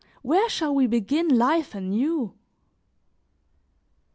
[0.23, 2.33] Where shall we begin life anew?"